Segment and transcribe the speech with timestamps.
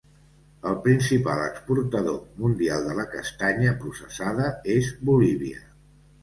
[0.69, 2.15] El principal exportador
[2.45, 5.63] mundial de la castanya processada és Bolívia.